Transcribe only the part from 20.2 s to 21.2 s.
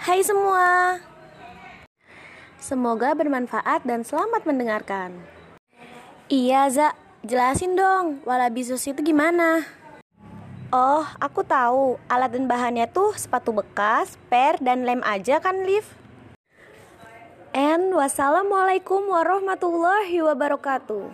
wabarakatuh.